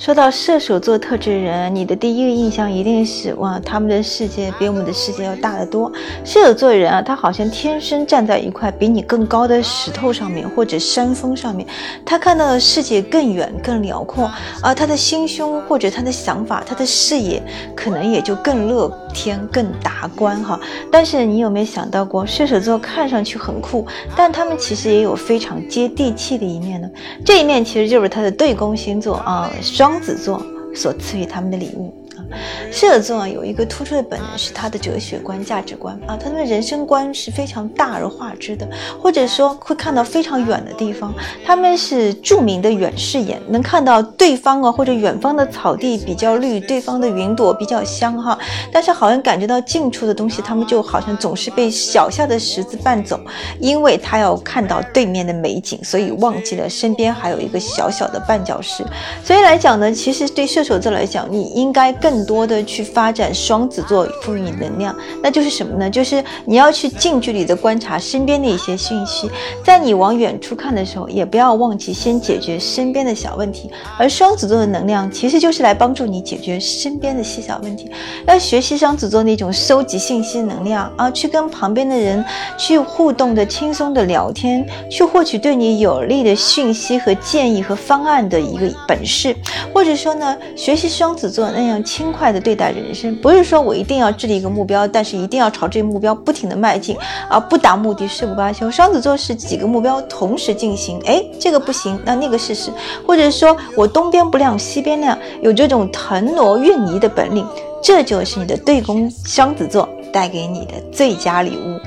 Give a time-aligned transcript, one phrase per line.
[0.00, 5.92] 说到射手座特质人，你的第一个印象一定是哇，他们的世界比我们的世界要大得多。
[6.24, 11.68] 射手座人啊，他好像天生站在一块比你更高的石头上面或者山峰上面，
[12.02, 14.30] 他看到的世界更远更辽阔，
[14.62, 17.42] 而他的心胸或者他的想法、他的视野
[17.76, 20.58] 可能也就更乐天、更达观哈。
[20.90, 23.86] 但是你有没有想到过，射手座看上去很酷，
[24.16, 26.88] 但他们其实也有非常接地气的一面呢？
[27.22, 29.89] 这一面其实就是他的对宫星座啊，双。
[29.90, 30.40] 双子座
[30.72, 31.92] 所赐予他们的礼物。
[32.70, 38.68] 射手座有一个突出的本能，是他的哲学观、价值观啊，他们的人生观是非常大而化之的，
[39.00, 41.12] 或者说会看到非常远的地方。
[41.44, 48.38] 他们是著名的远视眼，能看到对方啊或者远方的草地比较绿，对方的云朵比较香哈。
[48.72, 53.18] 但是好像感觉到近处的东西，他们就好像总是被小下的石子绊走，
[53.58, 58.84] 因为他要看到对面的美景，所以忘记了身边还有一个小小的绊脚石。
[59.24, 62.09] 所以来讲呢，其实对射手座来讲，你应该更。
[62.10, 65.88] 更多的去发展双子座赋予你能量，那就是什么呢？
[65.88, 69.30] 就是你要去近距离的观察身边的一些讯息，
[69.64, 73.70] 在你往远处看的时候，也不要忘记先解决身边的小问题。
[73.96, 77.88] 而双子座的能量其实就是来帮助你解决身边的细小问题。
[78.26, 82.24] 要学习双子座那种收集信息能量啊，去跟旁边的人
[82.58, 89.36] 去互动的轻松的聊天，去获取对你有利的讯息和建议和方案的一个本事，
[89.72, 92.10] 或者说呢，学习双子座那样轻。
[92.20, 96.94] 快的对待人生，不是说我一定要制定一个目标，但是一定要朝这个目标不停的迈进，
[97.30, 98.70] 而不达目的誓不罢休。
[98.70, 102.70] 双子座是几个目标同时进行，哎，这个不行，那那个试试，
[103.06, 107.46] 或者说我东边不亮西边亮，有这种腾挪运移的本领，
[107.82, 111.80] 这就是你的对宫双子座带给你的最佳礼物。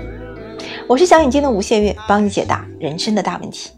[0.87, 3.69] 我是小眼睛的吴谢月，帮你解答人生的大问题。